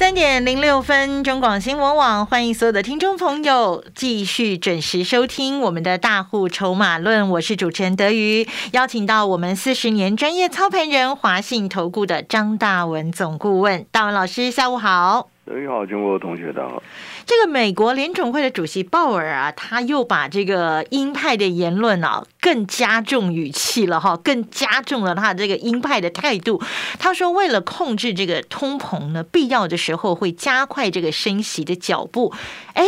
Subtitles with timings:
[0.00, 7.28] 三点零六分，中广新闻网欢迎所有的听众朋友继续准时收听我们的大户筹码论。
[7.28, 15.28] 我是主持人德瑜，邀请到我们四十年专业操盘人华信投顾的张大文总顾问，大文老师，下午好。
[15.44, 16.82] 德瑜好，中国同学大家好。
[17.30, 26.60] 这个美国联总会的主席鲍尔啊，他又把这个鹰派的言论啊更加重语气了哈，更加重了他这个鹰派的态度。
[26.98, 32.34] 他说，为了控制这个通膨呢，必要的时候会加快这个升息的脚步。
[32.74, 32.84] 哎，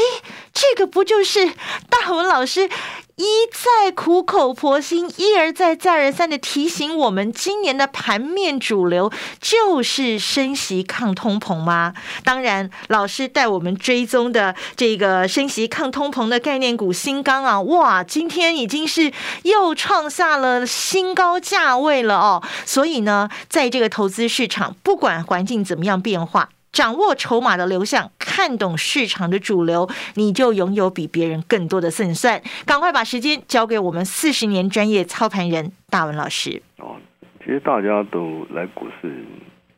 [0.52, 1.46] 这个不就是
[1.88, 2.68] 大文老师？
[3.16, 11.92] 一再苦口婆心，一而再，再而三的提醒我们，今年的盘面主流就是升息抗通膨吗？
[12.24, 19.12] 当然，老师带我们追踪的这个升息抗通膨的概念股新钢啊，哇，今天已经是
[19.44, 22.42] 又创下了新高价位了哦。
[22.64, 26.48] 所以呢，在这个投资市场，不管环境怎么样变化。
[26.72, 32.40] 掌握筹码的流向，看懂市场的主流，你就拥有比别人更多的胜算。
[32.64, 36.62] 赶快把时间交给我们四十年专业操盘人大文老师。
[36.78, 36.96] 哦，
[37.40, 39.12] 其实大家都来股市，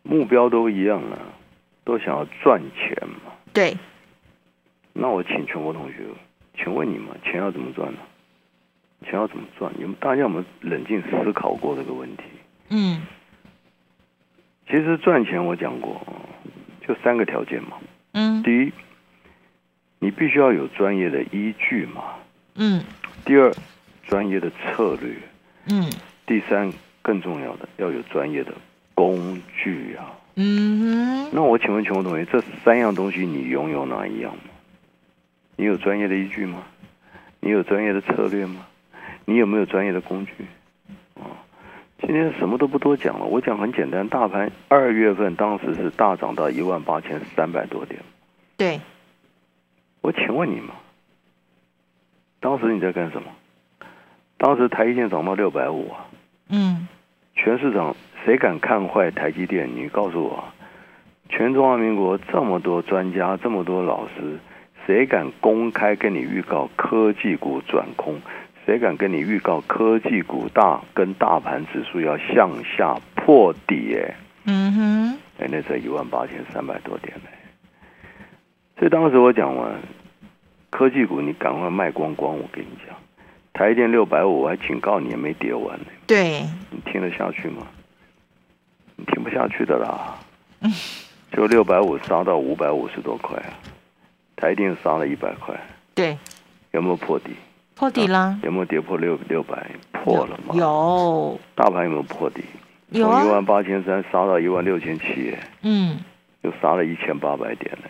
[0.04, 1.18] 目标都一样啊，
[1.84, 3.32] 都想要赚钱嘛。
[3.52, 3.76] 对。
[4.94, 6.04] 那我请全国同学，
[6.56, 7.98] 请问你们，钱要怎么赚呢？
[9.04, 9.70] 钱要怎么赚？
[9.76, 12.22] 你们大家有没有冷静思考过这个问题？
[12.70, 13.02] 嗯。
[14.66, 16.00] 其实赚钱，我讲过。
[16.86, 17.78] 就三个条件嘛，
[18.12, 18.70] 嗯，第一，
[20.00, 22.16] 你必须要有专业的依据嘛，
[22.56, 22.84] 嗯，
[23.24, 23.50] 第二，
[24.02, 25.14] 专业的策略，
[25.70, 25.90] 嗯，
[26.26, 28.52] 第三，更重要的要有专业的
[28.94, 34.42] 工具啊，嗯哼，那我请问全国同学，这三样东西你拥有哪一样吗？
[35.56, 36.62] 你有专业的依据吗？
[37.40, 38.66] 你有专业的策略吗？
[39.24, 40.32] 你有没有专业的工具？
[42.00, 44.06] 今天什么都不多讲了，我讲很简单。
[44.08, 48.00] 大盘二月份当时是大涨到一万八千三百多点。
[48.56, 48.80] 对。
[50.02, 50.74] 我请问你嘛，
[52.40, 53.28] 当时你在干什么？
[54.36, 56.06] 当时台积电涨到六百五啊。
[56.50, 56.86] 嗯。
[57.34, 59.68] 全市场谁敢看坏台积电？
[59.74, 60.44] 你告诉我，
[61.30, 64.38] 全中华民国这么多专家，这么多老师，
[64.86, 68.20] 谁敢公开跟你预告科技股转空？
[68.66, 73.94] 谁敢跟你预告科技股大跟大盘指数要向下破底？
[73.96, 74.14] 哎，
[74.46, 77.28] 嗯哼，哎，那才一万八千三百多点呢。
[78.78, 79.70] 所以当时我讲完
[80.70, 82.36] 科技股，你赶快卖光光。
[82.36, 82.96] 我跟你讲，
[83.52, 85.86] 台电六百五，我还警告你，也没跌完呢。
[86.06, 86.40] 对，
[86.70, 87.66] 你听得下去吗？
[88.96, 90.18] 你听不下去的啦。
[90.60, 90.70] 嗯，
[91.32, 93.52] 就六百五杀到五百五十多块啊，
[94.44, 95.58] 台电杀了一百块。
[95.94, 96.18] 对，
[96.72, 97.30] 有没有破底？
[97.74, 98.38] 破底啦？
[98.42, 99.70] 有没有跌破六六百？
[99.90, 100.54] 破了吗？
[100.54, 101.40] 有。
[101.54, 102.42] 大盘有没有破底？
[102.90, 105.98] 有从一万八千三杀到一万六千七，嗯，
[106.42, 107.88] 又杀了一千八百点呢。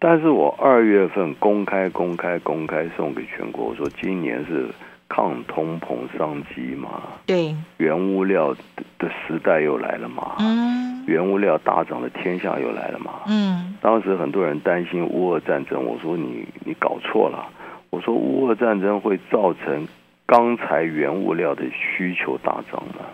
[0.00, 4.68] 但是我二月份公开、公开、公开送给全国，我说今年是
[5.08, 7.02] 抗通膨商机嘛？
[7.24, 7.54] 对。
[7.76, 8.52] 原物料
[8.98, 10.34] 的时代又来了嘛？
[10.40, 10.91] 嗯。
[11.06, 13.20] 原物料大涨的天下又来了嘛？
[13.26, 13.76] 嗯。
[13.80, 17.48] 当时很多人担心乌俄战争，我说你你搞错了。
[17.90, 19.86] 我说乌俄战争会造成
[20.24, 23.04] 钢材原物料的需求大涨嘛？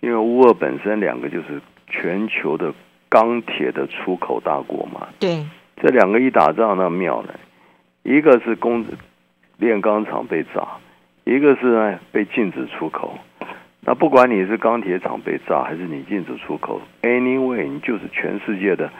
[0.00, 2.72] 因为乌俄本身两个就是全球的
[3.08, 5.08] 钢铁的出口大国嘛。
[5.18, 5.46] 对，
[5.80, 7.40] 这两个一打仗那妙了，
[8.02, 8.84] 一个是工
[9.56, 10.66] 炼钢厂被炸，
[11.24, 13.18] 一个是呢被禁止出口。
[13.88, 18.90] 那不管你是钢铁厂被炸，还是你禁止出口，anyway，你就是全世界的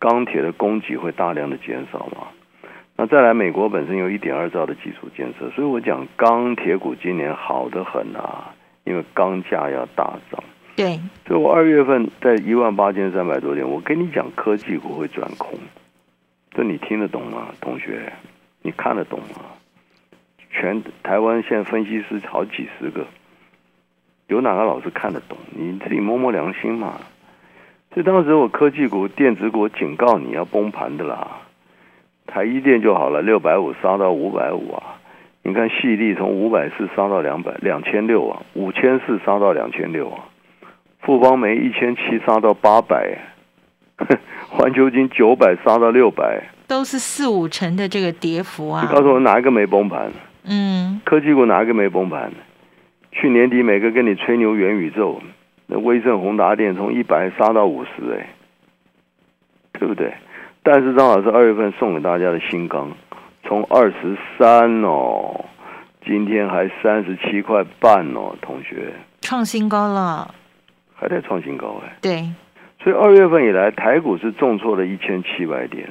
[0.00, 2.26] 钢铁的供给会大量的减少嘛。
[2.96, 10.42] 那再来，美国本身有一点二兆的基础建设，所以我讲钢铁股今年好的很啊，因为钢价要大涨。
[10.74, 15.56] 对，所以我二月份在一万八千三百多点，我跟你讲科技股会转空，
[16.50, 18.12] 这你听得懂吗，同学？
[18.62, 19.44] 你看得懂吗？
[20.50, 23.06] 全台湾现在分析师好几十个，
[24.28, 25.36] 有哪个老师看得懂？
[25.50, 26.94] 你自己摸摸良心嘛。
[27.92, 31.38] 所以当时我科技股、电子股警告你要崩盘的啦。
[32.26, 34.96] 台一电就好了，六百五杀到五百五啊！
[35.42, 40.24] 你看，细粒从五百四杀到两百两千六啊，五千四杀到两千六啊，
[41.00, 43.18] 富邦煤一千七杀到八百，
[44.48, 48.86] 环球金九百杀到六百，都是四五成的这个跌幅啊！
[48.88, 50.10] 你告诉我哪一个没崩盘？
[50.44, 52.32] 嗯，科技股哪一个没崩盘？
[53.12, 55.20] 去年底每个跟你吹牛元宇宙，
[55.66, 58.28] 那威盛宏达电从一百杀到五十，哎，
[59.74, 60.12] 对不对？
[60.62, 62.90] 但是张老师二月份送给大家的新钢，
[63.44, 65.44] 从二十三哦，
[66.04, 68.92] 今天还三十七块半哦，同学。
[69.20, 70.34] 创新高了，
[70.94, 72.28] 还在创新高哎，对，
[72.82, 75.88] 所以二月份以来台股是重挫了一千七百点，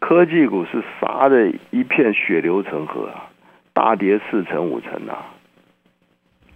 [0.00, 3.30] 科技股是杀的一片血流成河啊，
[3.72, 5.26] 大跌四成五成啊，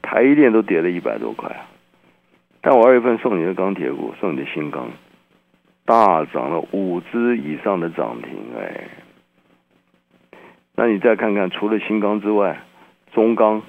[0.08, 1.66] 台一电都跌了一百多块啊，
[2.60, 4.88] 但我二月份送你的钢铁股，送你的新钢。
[5.84, 8.88] 大涨了五只以上的涨停，哎，
[10.76, 12.60] 那你再看看，除了新钢之外，
[13.12, 13.60] 中钢，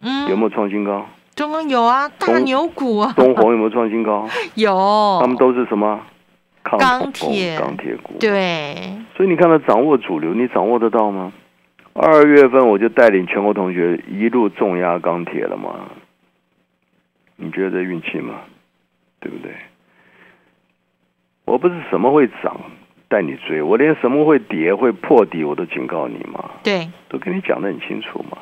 [0.00, 1.06] 嗯，有没有创新高？
[1.34, 3.12] 中钢有啊，大牛股啊。
[3.16, 4.26] 东红有没有创新高？
[4.54, 5.18] 有。
[5.20, 6.00] 他们都是什么？
[6.62, 8.14] 钢铁，钢铁股。
[8.18, 8.74] 对。
[9.16, 11.32] 所以你看他掌握主流，你掌握得到吗？
[11.94, 15.90] 二月份我就带领全国同学一路重压钢铁了嘛。
[17.36, 18.40] 你觉得这运气吗？
[19.20, 19.52] 对不对？
[21.44, 22.60] 我不是什么会涨
[23.08, 26.50] 带你追，我连什么会跌会破底我都警告你嘛。
[26.62, 28.38] 对，都跟你讲的很清楚嘛。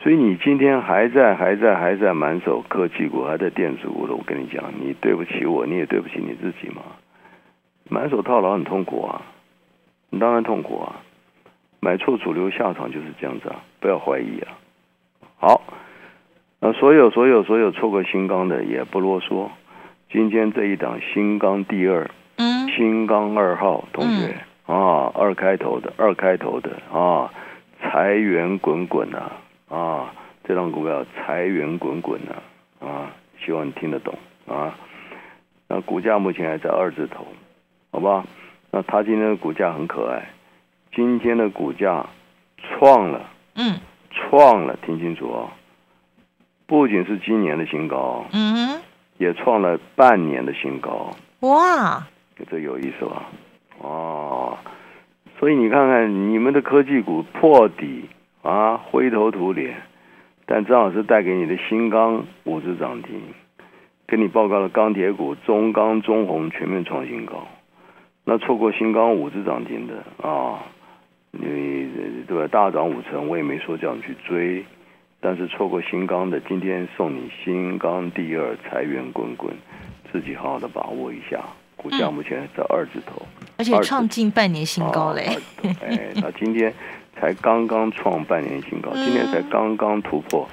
[0.00, 6.82] 所以你今天还在还在还在满手科技股，还在电子股的，我跟你讲，你对不起我，你也对不起你自己嘛。
[7.88, 9.22] 满手套牢很痛苦啊，
[10.10, 11.00] 你当然痛苦啊。
[11.86, 14.58] 买错主流下场就是这样子啊，不要怀疑啊。
[15.38, 15.62] 好，
[16.58, 19.48] 那所有所有所有错过新钢的也不啰嗦。
[20.10, 24.34] 今天这一档新钢第二，嗯，新钢二号同学
[24.66, 27.30] 啊，二开头的，二开头的啊，
[27.80, 29.30] 财源滚滚呐
[29.68, 30.12] 啊，
[30.42, 32.34] 这张股票财源滚滚呐
[32.84, 34.12] 啊，希望你听得懂
[34.48, 34.76] 啊。
[35.68, 37.24] 那股价目前还在二字头，
[37.92, 38.24] 好吧？
[38.72, 40.30] 那它今天的股价很可爱，
[40.94, 42.06] 今天的股价
[42.58, 43.78] 创了，嗯，
[44.10, 45.50] 创了，听清楚哦，
[46.66, 48.80] 不仅是今年的新高，嗯。
[49.18, 51.10] 也创了半年的新高，
[51.40, 52.06] 哇，
[52.50, 53.22] 这有意思吧？
[53.78, 54.58] 哦，
[55.38, 58.10] 所以你看看你们的科技股破底
[58.42, 59.74] 啊，灰头土脸，
[60.44, 63.18] 但张老师带给你的新钢五只涨停，
[64.06, 67.48] 跟你报告了钢铁股中钢、中红全面创新高，
[68.22, 70.60] 那错过新钢五只涨停的啊，
[71.38, 72.48] 你对吧？
[72.50, 74.64] 大涨五成，我也没说叫你去追。
[75.20, 79.52] 但是错过新钢的，今天送你新钢第二，财源滚滚，
[80.12, 81.40] 自己好好的把握一下。
[81.76, 83.22] 股价目前在二字头，
[83.58, 85.26] 而且创近半年新高嘞。
[85.80, 86.72] 哎，那今天
[87.14, 90.48] 才刚刚创半年新高，今天才刚刚突破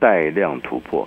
[0.00, 1.06] 带量突破，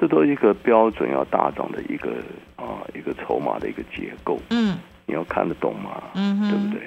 [0.00, 2.10] 这都一个标准要大涨的一个
[2.56, 4.40] 啊一个筹码的一个结构。
[4.50, 6.02] 嗯，你要看得懂嘛？
[6.14, 6.82] 嗯，对不对？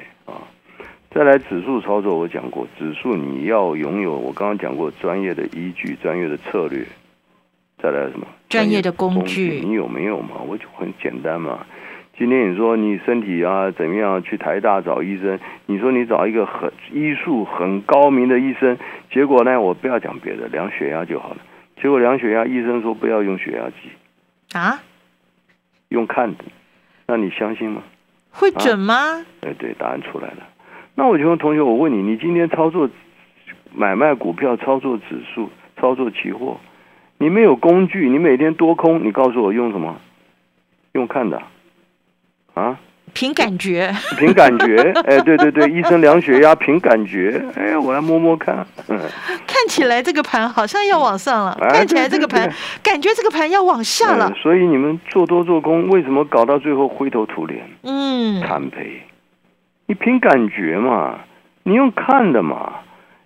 [1.15, 6.85] 再来指数操作，我讲过，指数你要拥有我刚刚讲过专业的依据、专业的策略。
[7.81, 8.27] 再来什么？
[8.49, 10.41] 专业的工具，你有没有嘛？
[10.45, 11.65] 我就很简单嘛。
[12.17, 14.21] 今天你说你身体啊怎么样？
[14.23, 18.77] 去台大找医生，你说你找一个很医术很高明的医生，
[19.09, 21.37] 结果呢，我不要讲别的，量血压就好了。
[21.81, 24.83] 结果量血压，医生说不要用血压计啊，
[25.87, 26.43] 用看的，
[27.07, 27.81] 那你相信吗？
[28.31, 29.25] 会准吗？
[29.43, 30.49] 哎，对，答案出来了。
[30.95, 32.89] 那我就问同学，我问你，你今天操作
[33.73, 35.49] 买卖股票、操作指数、
[35.79, 36.57] 操作期货，
[37.17, 39.95] 你没有工具，你每天多空，你告诉我用什么？
[40.93, 41.41] 用看的
[42.53, 42.79] 啊？
[43.13, 43.93] 凭感觉？
[44.17, 44.75] 凭感觉？
[45.07, 47.41] 哎，对对对，医生量血压凭感觉。
[47.55, 48.65] 哎，我来摸摸看。
[48.87, 48.97] 嗯，
[49.45, 54.33] 看起来这个盘好像要往上了，看起来这个盘感觉这个盘要往下了。
[54.41, 57.61] 所以你们做多做空，为什么搞到最后灰头土脸？
[57.83, 59.01] 嗯，惨赔。
[59.87, 61.19] 你凭感觉嘛？
[61.63, 62.79] 你用看的嘛？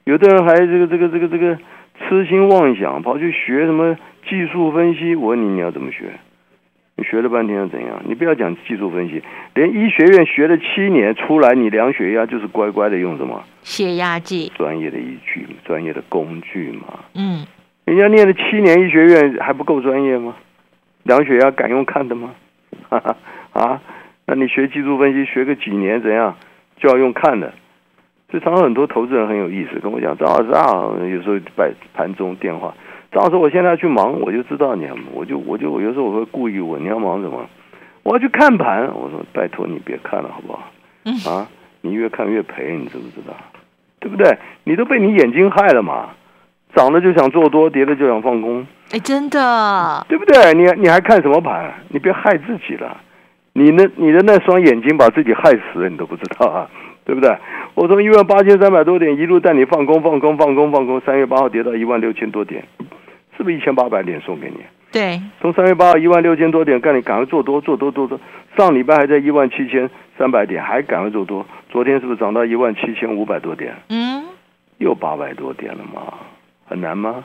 [0.05, 1.57] 有的人还这个这个这个这个
[1.99, 3.97] 痴心妄想，跑去学什么
[4.27, 5.15] 技术分析。
[5.15, 6.11] 我问你，你要怎么学？
[6.95, 8.01] 你学了半天又怎样？
[8.05, 9.21] 你不要讲技术分析，
[9.53, 13.41] 连医学院学了七年出来，你量血压就是乖乖的用什么？
[13.61, 14.51] 血压计。
[14.55, 16.99] 专业的依据，专业的工具嘛。
[17.13, 17.45] 嗯。
[17.85, 20.35] 人家念了七年医学院还不够专业吗？
[21.03, 22.31] 量血压敢用看的吗？
[22.89, 23.15] 哈 哈
[23.53, 23.81] 啊？
[24.25, 26.35] 那你学技术分析学个几年怎样？
[26.79, 27.53] 就要用看的，
[28.31, 32.73] 所以常常很多投资人很有意思，跟我讲张老师啊，有时候摆盘中电话，
[33.11, 37.47] 张老师我现在要去忙，我就知道你，我就我就我有时候我会故意问你要忙什么，
[38.03, 41.31] 我要去看盘，我说拜托你别看了好不好？
[41.31, 41.47] 啊，
[41.81, 43.33] 你越看越赔，你知不知道？
[43.99, 44.37] 对不对？
[44.63, 46.11] 你都被你眼睛害了嘛，
[46.73, 50.53] 涨了就想做多，跌了就想放空，哎，真的，对不对？
[50.53, 51.73] 你你还看什么盘？
[51.89, 52.95] 你别害自己了。
[53.53, 56.69] 你那你的那双眼睛把自己害死了，你都不知道啊，
[57.05, 57.35] 对不对？
[57.75, 62.63] 我从一万八千三百多点一路带你放空放空放空放空，三月八号跌到一万六千多点，
[63.37, 64.57] 是不是一千八百点送给你？
[64.91, 68.19] 对，从三月八号一万六千多点，干你赶快做多，做多，做多。
[68.57, 71.45] 上礼拜还在一万七千三百点，还赶快做多。
[71.69, 73.75] 昨天是不是涨到一万七千五百多点？
[73.89, 74.23] 嗯，
[74.79, 76.13] 又八百多点了嘛，
[76.65, 77.23] 很难吗？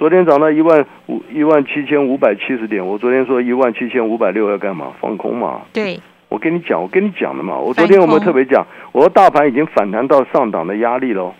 [0.00, 4.94] 昨天涨到一万五一万七千五百七十点，我昨天说一万七千五百六要干嘛？
[4.98, 5.60] 放空嘛。
[5.74, 7.54] 对，我跟你讲，我跟你讲的嘛。
[7.54, 8.66] 我昨天有没有特别讲？
[8.92, 11.34] 我说大盘已经反弹到上档的压力喽。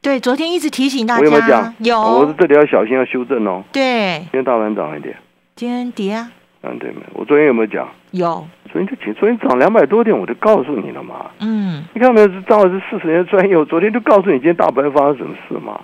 [0.00, 1.22] 对，昨天一直提醒大家。
[1.22, 1.74] 我有没有讲？
[1.80, 2.00] 有。
[2.00, 3.64] 我说这里要小心，要修正哦。
[3.72, 4.20] 对。
[4.20, 5.16] 今天大盘涨一点。
[5.56, 6.30] 今天跌啊。
[6.62, 6.98] 嗯，对没？
[7.14, 7.88] 我昨天有没有讲？
[8.12, 8.46] 有。
[8.70, 11.32] 昨天就昨天涨两百多点，我就告诉你了嘛。
[11.40, 11.82] 嗯。
[11.92, 12.28] 你看没有？
[12.42, 15.80] 张老师四十年的专业，我昨天就告诉你今天大盘发生什么事嘛。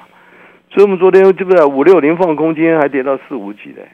[0.70, 1.64] 所以我们昨天对不对？
[1.64, 3.88] 五六零放空，今天还跌到四五几嘞，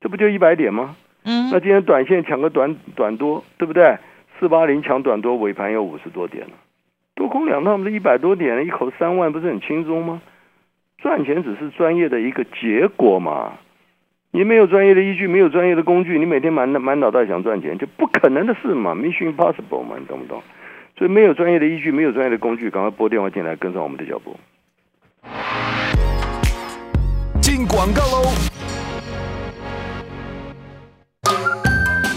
[0.00, 0.96] 这不就一百点吗？
[1.24, 1.48] 嗯。
[1.50, 3.96] 那今天短线抢个短短多，对不对？
[4.38, 6.52] 四八零抢短多，尾盘有五十多点了。
[7.14, 10.20] 多空两趟不是一百多点，一口三万，不是很轻松吗？
[10.98, 13.52] 赚钱只是专业的一个结果嘛。
[14.32, 20.42] 你没有专业的依据，没有专业的工具，你每天满满脑袋想赚钱，就不可能的事嘛，mission impossible 嘛，你懂不懂？
[20.96, 24.34] 所以没有专业的依据，没有专业的工具，赶快拨电话进来，跟上我们的脚步。
[27.66, 28.32] 广告喽！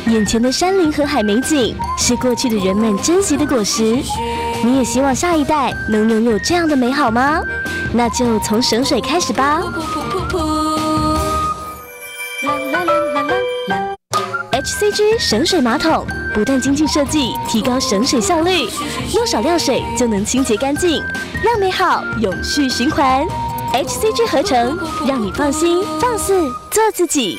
[0.07, 3.97] 眼前的山林和海美景是过去的人们珍惜的果实。
[4.63, 7.41] 你也希望下一代能拥有这样的美好吗？
[7.93, 9.61] 那就从省水开始吧。
[14.51, 18.67] HCG 省水马桶不但精进设计，提高省水效率，
[19.13, 21.03] 用少量水就能清洁干净，
[21.43, 23.25] 让美好永续循环。
[23.75, 27.37] HCG 合成，让你放心放肆做自己。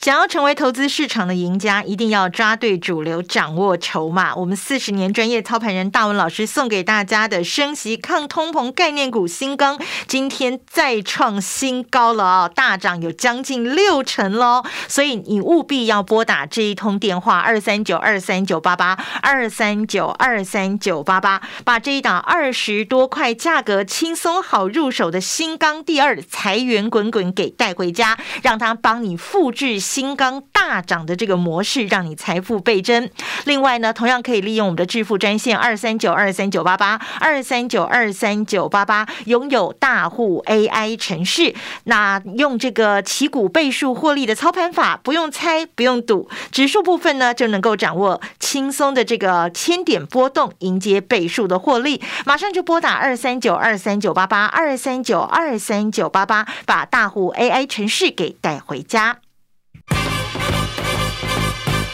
[0.00, 4.34] 想要成为投资市场的赢家，一定要抓对主流，掌握筹码。
[4.34, 14.64] 我们四十年专业操盘人大文老师送给大家的升息抗通膨概念股新钢，今天再创新高了哦，大涨有将近六成喽。
[14.88, 29.78] 所以你务必要拨打这一通电话二三九二三九八八二三九二三九八八，把这一档二十多块价格轻松好入手的新钢第二财源滚滚给带回家，让他帮你复制。
[29.90, 33.10] 新钢大涨的这个模式，让你财富倍增。
[33.44, 41.52] 另外呢，同样可以利用我们的致富专线二三九二三九八八二三九二三九八八，拥有大户 AI 城市。
[41.84, 52.00] 那用这个旗鼓倍数获利的操盘法，不用猜，不用赌，指数部分呢就能够掌握轻松的这个千点波动，迎接倍数的获利。
[52.24, 59.16] 马上就拨打二三九二三九八八二三九二三九八八，把大户 AI 城市给带回家。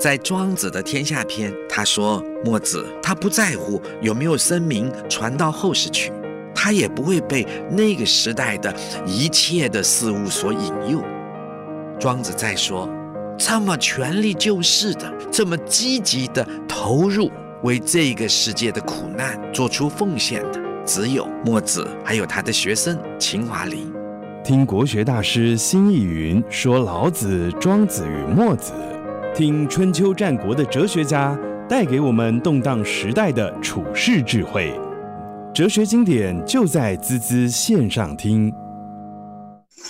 [0.00, 6.10] 在庄子的天下篇，他说：“墨子他不在乎有没有声名传到后世去，
[6.54, 11.04] 他也不会被那个时代的一切的事物所引诱。”
[12.00, 12.88] 庄子在说
[13.36, 17.30] ：“这么全力救世的，这么积极的投入
[17.62, 23.92] 为这个世界的苦难做出奉献的，只有墨子，还有他的学生秦华林。”
[24.42, 28.72] 听国学大师辛逸云说：“老子、庄子与墨子。”
[29.32, 34.72] 听春秋战国的哲学家带给我们动荡时代的处世智慧，
[35.54, 38.52] 哲学经典就在滋滋线上听。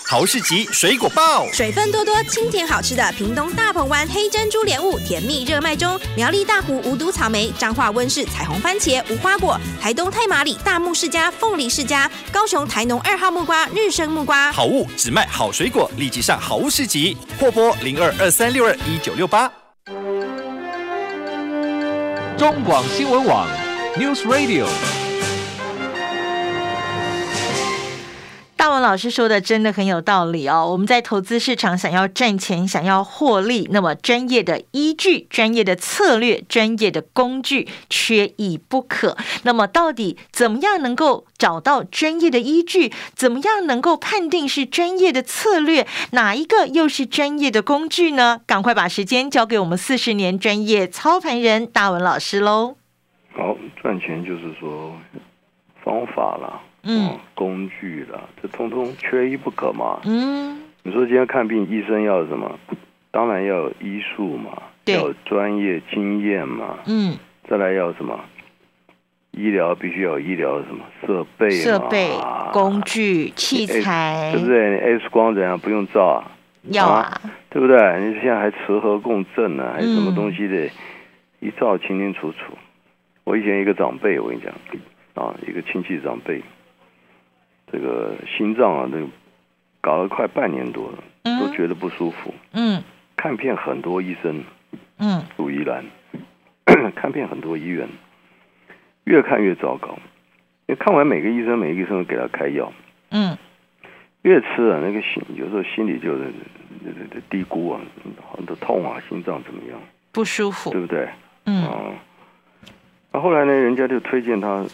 [0.06, 14.50] 好市集水果报，水分多多、清甜好吃的屏东大鹏湾黑珍珠莲雾甜蜜热卖中；苗栗大湖无毒草莓、彰化温室彩虹番茄、无花果；台东太麻里大木世家凤梨世家；高雄台农二号木瓜日升木瓜。
[14.50, 19.50] 好物只卖好水果，立即上好物市集，货拨零二二三六二一九六八。
[22.37, 23.49] 中广新闻网
[23.97, 24.66] ，News Radio。
[28.80, 30.68] 老师说的真的很有道理哦。
[30.70, 39.16] 我们在投资市场想要赚钱、想要获利，那么专业的依据、专业的策略、专业的工具缺一不可。
[39.42, 42.92] 那么到底怎么样能够找到专业的依据？
[43.14, 45.87] 怎么样能够判定是专业的策略？
[46.12, 48.40] 哪一个又是专业的工具呢？
[48.46, 52.76] 赶快把时间交给我们四十年专业操盘人大文老师喽。
[53.32, 54.92] 好，赚钱就是说
[55.84, 56.60] 方法了。
[56.90, 60.00] 嗯，工具了，这通通缺一不可嘛。
[60.04, 62.59] 嗯，你说今天看病，医生要什么？
[63.11, 64.50] 当然要有医术嘛，
[64.87, 66.78] 要有专业经验嘛。
[66.87, 67.16] 嗯。
[67.49, 68.18] 再来要什么？
[69.32, 72.11] 医疗必须要有医疗的什么设备、设备、
[72.52, 76.32] 工具、器材，对不对？X 光怎样不用照啊？
[76.70, 77.78] 要啊，对不对？
[78.00, 80.68] 你现在还磁核共振呢，还有什么东西的？
[81.40, 82.52] 一照清清楚楚。
[83.25, 84.52] 我以前一个长辈，我跟你讲
[85.14, 86.42] 啊，一个亲戚长辈，
[87.73, 89.07] 这个心脏啊，那个
[89.81, 90.99] 搞了快半年多了，
[91.39, 92.35] 都觉得不舒服。
[92.53, 92.83] 嗯，
[93.17, 94.43] 看遍很多医生，
[94.99, 95.85] 嗯，鲁依兰，
[96.95, 97.89] 看遍很多医院。
[99.05, 99.99] 越看越糟糕，
[100.69, 102.71] 你看完每个医生，每个医生都给他开药，
[103.11, 103.37] 嗯，
[104.23, 106.27] 越吃啊，那个心有时候心里就那
[106.85, 107.81] 那低估啊，
[108.37, 109.81] 很多痛啊，心脏怎么样？
[110.12, 111.09] 不舒服，对不对？
[111.47, 111.95] 嗯。
[113.11, 114.65] 那后来呢，人家就推荐他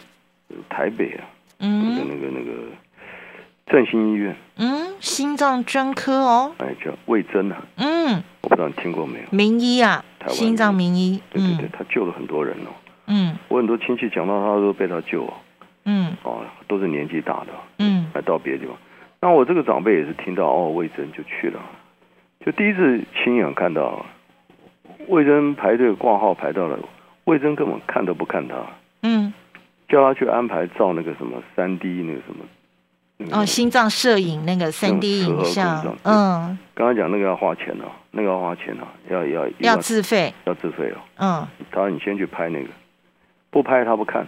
[0.69, 1.25] 台北啊，
[1.61, 2.53] 嗯，那个那个
[3.66, 9.25] 振兴医院，嗯，心脏专科哦，哎，叫魏征啊，嗯，我不知道你听过没有？
[9.30, 12.70] 名医啊，心脏名医，对对对，他救了很多人哦。
[13.08, 15.28] 嗯，我很多亲戚讲到他都被他救，
[15.85, 18.76] 嗯，哦，都是年纪大的，嗯，还到别的地方。
[19.20, 21.61] 那我这个长辈也是听到哦，魏征就去了，
[22.44, 24.06] 就第一次亲眼看到
[25.08, 26.78] 魏征排队挂号排到了，
[27.25, 28.54] 魏征根本看都不看他，
[29.02, 29.32] 嗯，
[29.88, 32.44] 叫他去安排照那个什么三 D 那个什么，
[33.32, 42.68] 哦，心脏摄影那个三 D 影像，嗯，刚刚讲那个要花钱哦，那个要花钱哦，要要要自费，要自费哦，嗯，他说你先去拍那个。
[43.49, 44.26] 不拍他不看，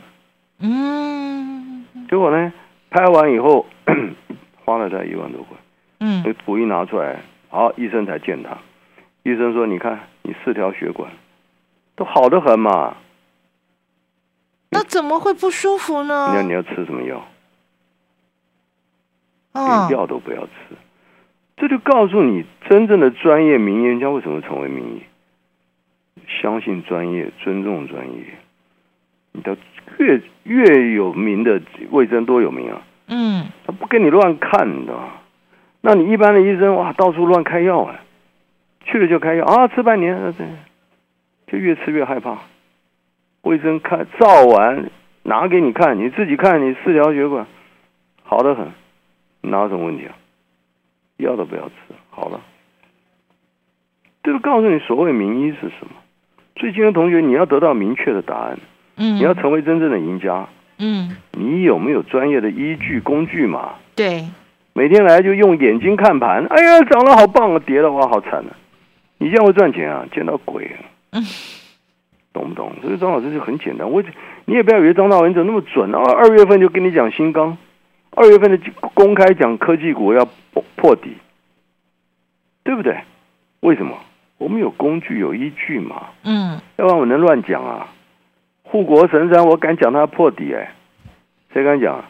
[0.60, 2.50] 嗯，结果呢，
[2.88, 3.66] 拍完以后
[4.64, 5.58] 花了他一万多块，
[6.00, 8.56] 嗯，那图一拿出来，好，医生才见他，
[9.24, 11.10] 医生说：“你看，你四条血管
[11.94, 12.96] 都好的很嘛，
[14.70, 16.32] 那怎么会不舒服呢？
[16.34, 17.22] 那你要吃什么药？
[19.52, 20.50] 连药都不要吃，
[21.56, 25.02] 这就告诉你，真正的专业名医家为什么成为名医？
[26.40, 28.24] 相信专业，尊重专业。”
[29.32, 29.56] 你的
[29.98, 32.82] 越越有名的魏征多有名啊！
[33.08, 34.98] 嗯，他不跟你乱看的。
[35.80, 38.00] 那你一般的医生哇，到处乱开药啊，
[38.84, 40.34] 去了就开药啊，吃半年，
[41.46, 42.38] 就越吃越害怕。
[43.42, 44.90] 魏征看照完
[45.22, 47.46] 拿给你看，你自己看，你四条血管
[48.24, 48.72] 好的很，
[49.40, 50.14] 哪有什么问题啊？
[51.16, 51.74] 药都不要吃，
[52.10, 52.40] 好了。
[54.22, 55.90] 这个告诉你所谓名医是什么？
[56.56, 58.58] 最近的同学，你要得到明确的答案。
[58.96, 60.48] 嗯，你要成为真正的赢家，
[60.78, 63.74] 嗯，你有没有专业的依据工具嘛？
[63.94, 64.24] 对，
[64.72, 68.50] 每天来就用眼睛看盘，哎呀，涨了好棒啊，跌了哇，好惨啊！
[69.18, 70.04] 你这样会赚钱啊？
[70.12, 70.78] 见到鬼啊！
[71.12, 71.22] 嗯，
[72.32, 72.72] 懂不懂？
[72.82, 74.02] 所以张老师就很简单，我
[74.44, 76.00] 你也不要以为张大文怎么那么准啊？
[76.12, 77.56] 二月份就跟你讲新钢，
[78.18, 78.58] 二月份的
[78.94, 81.16] 公开讲科技股要破破底，
[82.64, 82.98] 对不对？
[83.60, 83.96] 为什么？
[84.38, 86.08] 我们有工具有依据嘛？
[86.24, 87.88] 嗯，要不然我能乱讲啊？
[88.62, 90.72] 护国神山，我敢讲它破底哎，
[91.52, 92.04] 谁敢讲？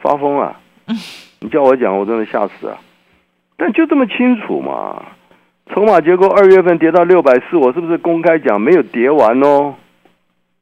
[0.00, 0.60] 发疯啊！
[1.40, 2.78] 你叫我讲，我真的吓死啊！
[3.56, 5.04] 但就这么清楚嘛？
[5.74, 9.74] 筹码结构二月份跌到六百四，我是不是公开讲没有跌完哦？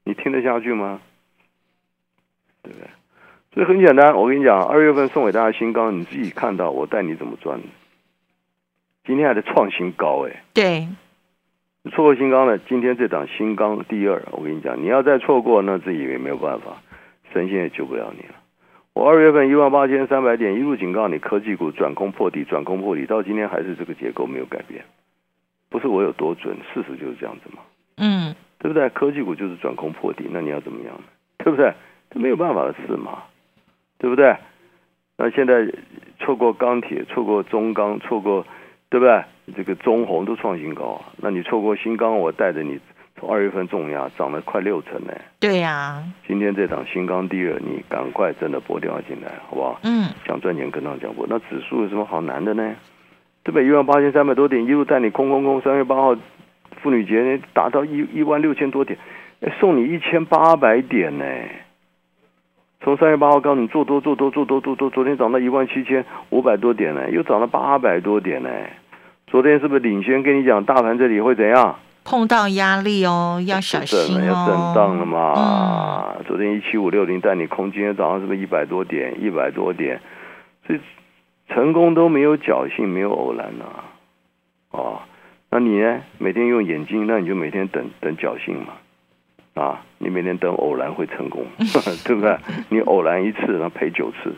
[0.05, 1.01] 你听得下去吗？
[2.63, 2.89] 对不对？
[3.57, 7.59] 所以很简单，我跟你讲，二月份送给大家新高，你自己看到，我带你怎么赚。
[9.07, 10.43] 今天还在创新高哎！
[10.53, 10.87] 对。
[11.91, 16.83] 错过新钢的，今天这档新钢第二，我跟你讲，你要再错过，那自己也没有办法，
[17.33, 18.35] 神仙也救不了你了。
[18.93, 24.85] 我二月份一万八千三百点一路警告你，科技股转空破底，转空破底，到今天还是这个结构没有改变。
[25.71, 27.63] 不是我有多准，事实就是这样子嘛。
[27.97, 28.87] 嗯，对不对？
[28.91, 31.05] 科技股就是转空破底，那你要怎么样呢？
[31.39, 31.73] 对不对？
[32.11, 33.23] 这没有办法的事嘛，
[33.99, 34.37] 对不对？
[35.17, 35.67] 那现在
[36.19, 38.47] 错过钢铁，错过中钢，错过。
[38.89, 39.21] 对不对？
[39.57, 41.11] 这个中红都创新高啊！
[41.17, 42.79] 那你错过新钢，我带着你
[43.19, 45.13] 从二月份重压涨了快六成呢。
[45.41, 46.01] 对呀。
[46.25, 49.81] 今天这档新钢第二，你赶快真的拨电话进来，好不好？
[49.83, 50.09] 嗯。
[50.25, 52.77] 想赚钱跟上脚步，那指数有什么好难的呢？
[53.43, 53.67] 对不对？
[53.67, 55.61] 一万八千三百多点，一路带你空空空。
[55.61, 56.17] 三月八号
[56.81, 58.97] 妇女节达到一一万六千多点，
[59.59, 61.25] 送你一千八百点呢。
[62.83, 68.51] 从三月八号告诉你做多做多做多做多，昨天涨到一万七千五百多点呢，又涨了八百多点呢。
[69.27, 71.77] 昨天是不是领先跟你讲，大盘这里会怎样？
[72.05, 74.25] 碰到压力哦，要小心哦。
[74.25, 76.15] 要震荡了嘛？
[76.29, 79.21] 昨天一七五六零带你空，今天早上是不是一百多点？
[79.21, 80.01] 一百多点，
[80.67, 80.81] 所以
[81.49, 83.65] 成功都没有侥幸，没有偶然呐。
[84.71, 85.01] 哦，
[85.51, 86.03] 那你呢？
[86.19, 88.75] 每天用眼睛，那你就每天等等侥幸嘛。
[89.57, 91.45] 啊，你每天等偶然会成功，
[92.07, 92.37] 对不对？
[92.69, 94.33] 你偶然一次，那赔九次，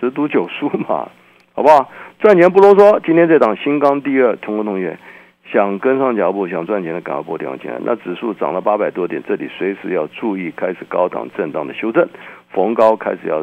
[0.00, 1.08] 十赌九输嘛。
[1.54, 1.90] 好不好？
[2.18, 3.00] 赚钱不啰嗦。
[3.02, 4.98] 今天这档新钢第二，通过同学
[5.50, 7.78] 想跟上脚步、想赚钱的，赶快拨电话进来。
[7.82, 12.06] 那指数涨了八百多点，这里随时要注意开始高档震荡的修正，
[12.50, 13.42] 逢高开始要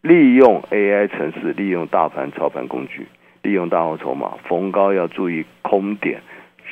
[0.00, 3.06] 利用 AI 城市，利用大盘操盘工具，
[3.42, 6.20] 利用大号筹码，逢高要注意空点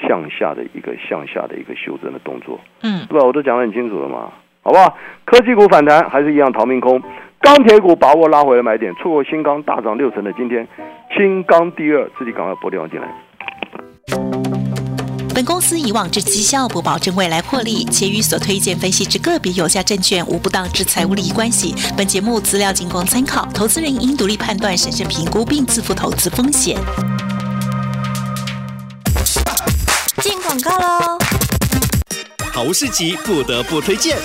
[0.03, 2.59] 向下的一个向下的一个修正的动作。
[2.83, 3.27] 嗯，对吧？
[3.27, 4.97] 我都讲得很清楚了嘛，好不好？
[5.25, 7.03] 科技股反弹还是一样逃命空。
[7.41, 10.67] 钢铁股把握拉回来买点，错过新钢大涨六成的今天，
[11.15, 13.07] 新钢第二，自己赶快拨电话进来。
[15.35, 21.75] 本公司以往之绩效不保证未来获利，且与所推荐分析之个别有价证券无不当之财务利益关系。
[21.97, 26.79] 本节目资料仅供参考，投资人应独立判断、审慎评估并自负投资风险。
[30.35, 31.19] 进广告喽！
[32.53, 34.19] 好市集不得不推荐。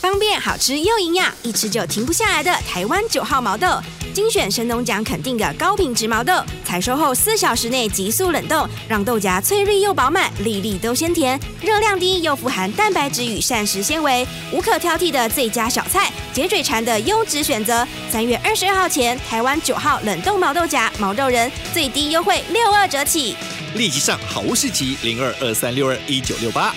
[0.00, 3.66] 方便、好吃又营养，一吃就停不下来的台湾九号毛豆，
[4.14, 6.32] 精选神农奖肯定的高品质毛豆，
[6.64, 17.84] 采收后四小时内急速冷冻，让豆荚翠绿又饱满，粒粒都鲜甜，热量低又富含蛋白质与膳食纤维，无可挑剔的最佳小菜，解嘴馋的优质选择。
[18.08, 23.34] 三月二十二号前，台湾九号冷冻毛豆荚毛豆仁最低优惠六二折起，
[23.76, 26.74] 立即上好物市集零二二三六二一九六八。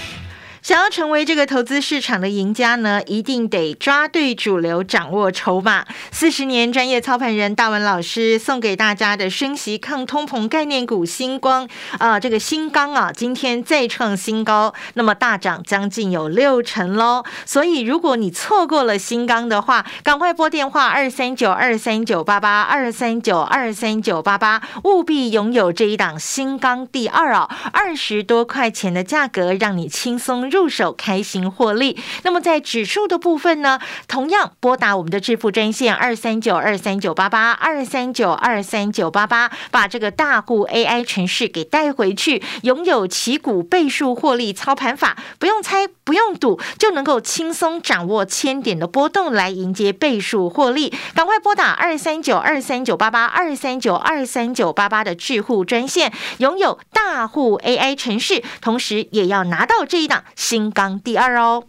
[0.70, 5.84] 想要成为这个投资市场的赢家呢，一定得抓对主流，掌握筹码。
[6.12, 17.24] 四十年专业操盘人大文老师送给大家的升息抗通膨概念股星光啊，这个新钢啊，今天再创新高，那么大涨将近有六成喽。
[17.48, 30.48] 所以如果你错过了新钢的话，赶快拨电话二三九二三九八八二三九二三九八八，务必拥有这一档新钢第二哦，二十多块钱的价格，让你轻松。
[30.59, 31.98] 入助手开心获利。
[32.24, 50.94] 那么在指数的部分呢，同样拨打我们的致富专线二三九二三九八八二三九二三九八八，把这个大户 AI 城市给带回去，拥有旗股倍数获利操盘法，不用猜，不用赌，就能够轻松掌握千点的波动来迎接倍数获利。
[51.16, 60.26] 赶快拨打二三九二三九八八二三九二三九八八的致富专线，拥有大户 AI 城市，同时也要拿到这一档。
[60.50, 61.69] 金刚第二哦。